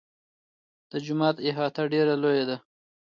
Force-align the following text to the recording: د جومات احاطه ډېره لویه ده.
د 0.91 0.93
جومات 1.05 1.37
احاطه 1.49 1.83
ډېره 1.93 2.13
لویه 2.21 2.45
ده. 2.49 2.57